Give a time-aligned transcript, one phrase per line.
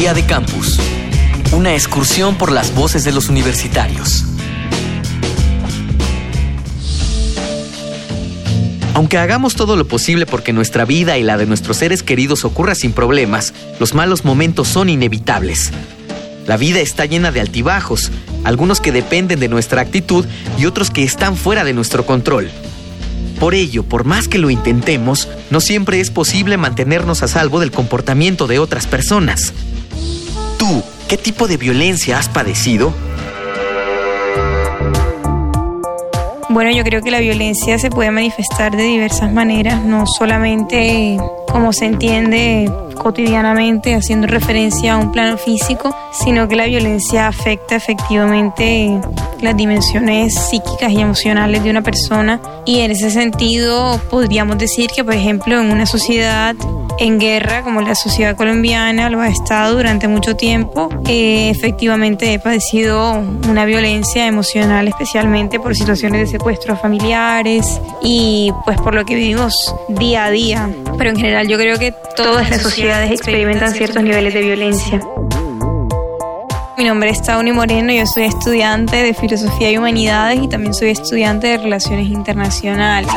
[0.00, 0.80] Día de Campus.
[1.52, 4.24] Una excursión por las voces de los universitarios.
[8.94, 12.74] Aunque hagamos todo lo posible porque nuestra vida y la de nuestros seres queridos ocurra
[12.74, 15.70] sin problemas, los malos momentos son inevitables.
[16.46, 18.10] La vida está llena de altibajos,
[18.42, 20.24] algunos que dependen de nuestra actitud
[20.56, 22.50] y otros que están fuera de nuestro control.
[23.38, 27.70] Por ello, por más que lo intentemos, no siempre es posible mantenernos a salvo del
[27.70, 29.52] comportamiento de otras personas.
[30.60, 32.92] ¿Tú qué tipo de violencia has padecido?
[36.50, 41.16] Bueno, yo creo que la violencia se puede manifestar de diversas maneras, no solamente
[41.50, 47.76] como se entiende cotidianamente haciendo referencia a un plano físico, sino que la violencia afecta
[47.76, 49.00] efectivamente
[49.40, 55.02] las dimensiones psíquicas y emocionales de una persona y en ese sentido podríamos decir que
[55.04, 56.54] por ejemplo en una sociedad
[57.00, 62.38] en guerra como la sociedad colombiana lo ha estado durante mucho tiempo, eh, efectivamente he
[62.38, 69.14] padecido una violencia emocional especialmente por situaciones de secuestros familiares y pues por lo que
[69.14, 69.54] vivimos
[69.88, 74.34] día a día, pero en general yo creo que todas las sociedades experimentan ciertos niveles
[74.34, 75.00] de violencia.
[76.76, 80.90] Mi nombre es Tauni Moreno, yo soy estudiante de Filosofía y Humanidades y también soy
[80.90, 83.12] estudiante de Relaciones Internacionales.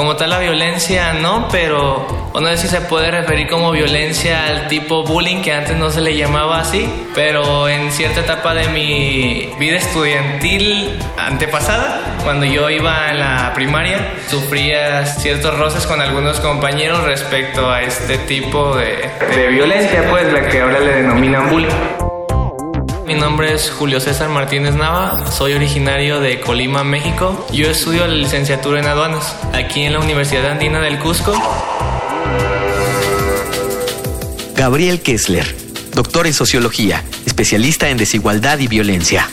[0.00, 4.66] Como tal la violencia no, pero no sé si se puede referir como violencia al
[4.66, 9.52] tipo bullying que antes no se le llamaba así, pero en cierta etapa de mi
[9.58, 17.04] vida estudiantil antepasada, cuando yo iba a la primaria, sufría ciertos roces con algunos compañeros
[17.04, 19.06] respecto a este tipo de,
[19.36, 22.09] de violencia, pues la que ahora le denominan bullying.
[23.10, 27.44] Mi nombre es Julio César Martínez Nava, soy originario de Colima, México.
[27.52, 31.32] Yo estudio la licenciatura en aduanas aquí en la Universidad Andina del Cusco.
[34.54, 35.44] Gabriel Kessler,
[35.92, 39.28] doctor en sociología, especialista en desigualdad y violencia.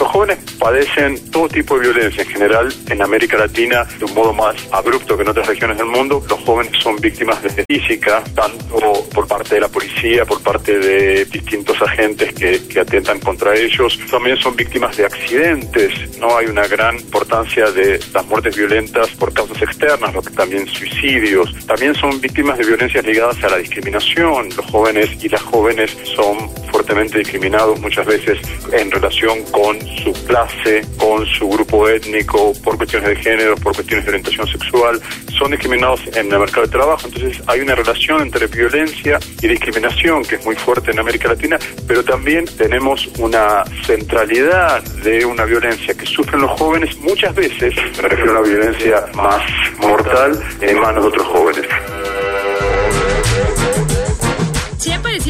[0.00, 4.32] Los jóvenes padecen todo tipo de violencia en general en América Latina de un modo
[4.32, 6.24] más abrupto que en otras regiones del mundo.
[6.26, 11.26] Los jóvenes son víctimas de física, tanto por parte de la policía, por parte de
[11.26, 14.00] distintos agentes que, que atentan contra ellos.
[14.10, 16.18] También son víctimas de accidentes.
[16.18, 20.66] No hay una gran importancia de las muertes violentas por causas externas, lo que también
[20.66, 21.54] suicidios.
[21.66, 24.48] También son víctimas de violencias ligadas a la discriminación.
[24.56, 28.38] Los jóvenes y las jóvenes son fuertemente discriminados muchas veces
[28.72, 34.04] en relación con su clase, con su grupo étnico, por cuestiones de género, por cuestiones
[34.04, 35.00] de orientación sexual,
[35.38, 37.06] son discriminados en el mercado de trabajo.
[37.06, 41.58] Entonces hay una relación entre violencia y discriminación que es muy fuerte en América Latina,
[41.86, 48.08] pero también tenemos una centralidad de una violencia que sufren los jóvenes muchas veces, me
[48.08, 49.42] refiero a una violencia más
[49.78, 51.59] mortal en manos de otros jóvenes.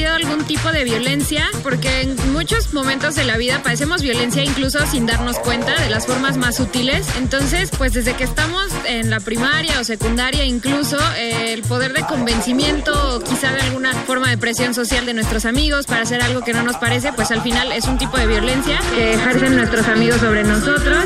[0.00, 1.44] ¿Sí ha parecido algún tipo de violencia?
[1.62, 6.06] Porque en muchos momentos de la vida padecemos violencia incluso sin darnos cuenta de las
[6.06, 7.06] formas más sutiles.
[7.18, 12.00] Entonces, pues desde que estamos en la primaria o secundaria incluso, eh, el poder de
[12.06, 16.40] convencimiento o quizá de alguna forma de presión social de nuestros amigos para hacer algo
[16.40, 19.86] que no nos parece, pues al final es un tipo de violencia que ejercen nuestros
[19.86, 21.04] amigos sobre nosotros.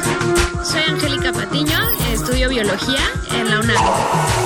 [0.62, 1.80] Soy Angélica Patiño,
[2.12, 3.00] estudio biología
[3.32, 4.43] en la UNAM.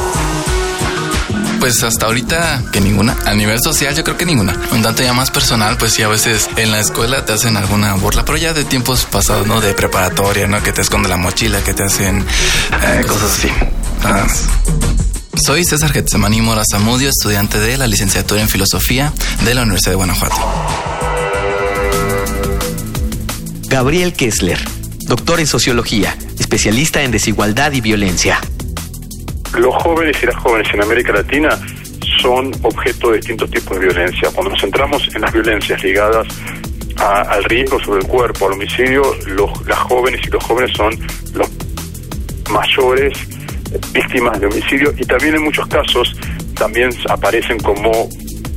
[1.69, 3.15] Pues hasta ahorita que ninguna.
[3.27, 4.59] A nivel social yo creo que ninguna.
[4.73, 7.93] Un tanto ya más personal, pues sí, a veces en la escuela te hacen alguna
[7.93, 9.61] burla, pero ya de tiempos pasados, ¿no?
[9.61, 10.63] De preparatoria, ¿no?
[10.63, 12.25] Que te esconde la mochila, que te hacen
[12.83, 13.51] eh, cosas así.
[15.37, 19.13] Soy César Getsemani Mora Zamudio, estudiante de la licenciatura en Filosofía
[19.45, 20.37] de la Universidad de Guanajuato.
[23.67, 24.59] Gabriel Kessler,
[25.01, 28.41] doctor en sociología, especialista en desigualdad y violencia.
[29.59, 31.49] Los jóvenes y las jóvenes en América Latina
[32.23, 34.31] son objeto de distintos tipos de violencia.
[34.33, 36.27] Cuando nos centramos en las violencias ligadas
[36.97, 40.99] a- al riesgo sobre el cuerpo, al homicidio, los- las jóvenes y los jóvenes son
[41.35, 41.49] los
[42.51, 43.13] mayores
[43.93, 46.17] víctimas de homicidio y también en muchos casos
[46.55, 48.09] también aparecen como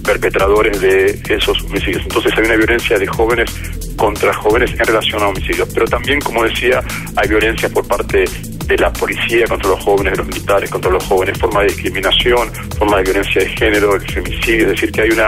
[0.04, 2.02] perpetradores de esos homicidios.
[2.04, 3.52] Entonces hay una violencia de jóvenes
[3.96, 5.70] contra jóvenes en relación a homicidios.
[5.74, 6.82] Pero también, como decía,
[7.16, 8.24] hay violencia por parte
[8.72, 12.52] de la policía contra los jóvenes, de los militares contra los jóvenes, forma de discriminación,
[12.78, 15.28] forma de violencia de género, el femicidio, es decir, que hay una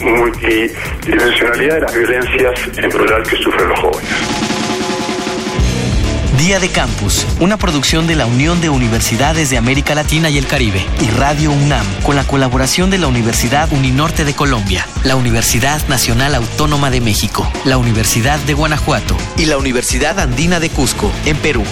[0.00, 4.10] multidimensionalidad de las violencias en plural que sufren los jóvenes.
[6.38, 10.46] Día de Campus, una producción de la Unión de Universidades de América Latina y el
[10.46, 15.86] Caribe y Radio UNAM, con la colaboración de la Universidad Uninorte de Colombia, la Universidad
[15.88, 21.36] Nacional Autónoma de México, la Universidad de Guanajuato y la Universidad Andina de Cusco, en
[21.36, 21.62] Perú.